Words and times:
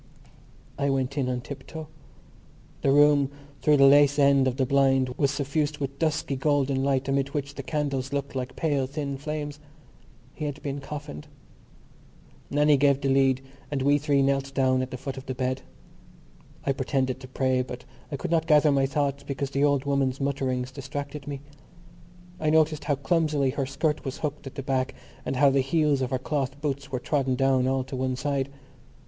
I 0.79 0.89
went 0.89 1.15
in 1.15 1.29
on 1.29 1.41
tiptoe. 1.41 1.87
The 2.81 2.89
room 2.91 3.29
through 3.61 3.77
the 3.77 3.85
lace 3.85 4.17
end 4.17 4.47
of 4.47 4.57
the 4.57 4.65
blind 4.65 5.09
was 5.09 5.29
suffused 5.29 5.77
with 5.77 5.99
dusky 5.99 6.35
golden 6.35 6.83
light 6.83 7.07
amid 7.07 7.35
which 7.35 7.53
the 7.53 7.61
candles 7.61 8.11
looked 8.11 8.33
like 8.33 8.55
pale 8.55 8.87
thin 8.87 9.15
flames. 9.15 9.59
He 10.33 10.45
had 10.45 10.59
been 10.63 10.79
coffined. 10.79 11.27
Nannie 12.49 12.77
gave 12.77 12.99
the 12.99 13.09
lead 13.09 13.41
and 13.69 13.83
we 13.83 13.99
three 13.99 14.23
knelt 14.23 14.55
down 14.55 14.81
at 14.81 14.89
the 14.89 14.97
foot 14.97 15.17
of 15.17 15.27
the 15.27 15.35
bed. 15.35 15.61
I 16.65 16.71
pretended 16.71 17.19
to 17.19 17.27
pray 17.27 17.61
but 17.61 17.85
I 18.11 18.15
could 18.17 18.31
not 18.31 18.47
gather 18.47 18.71
my 18.71 18.87
thoughts 18.87 19.21
because 19.21 19.51
the 19.51 19.63
old 19.63 19.85
woman's 19.85 20.19
mutterings 20.19 20.71
distracted 20.71 21.27
me. 21.27 21.41
I 22.39 22.49
noticed 22.49 22.85
how 22.85 22.95
clumsily 22.95 23.51
her 23.51 23.67
skirt 23.67 24.03
was 24.03 24.17
hooked 24.17 24.47
at 24.47 24.55
the 24.55 24.63
back 24.63 24.95
and 25.27 25.35
how 25.35 25.51
the 25.51 25.61
heels 25.61 26.01
of 26.01 26.09
her 26.09 26.17
cloth 26.17 26.59
boots 26.59 26.91
were 26.91 26.99
trodden 26.99 27.35
down 27.35 27.67
all 27.67 27.83
to 27.83 27.95
one 27.95 28.15
side. 28.15 28.49